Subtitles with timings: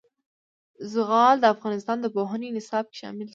[0.93, 3.29] زغال د افغانستان د پوهنې نصاب کې شامل دي.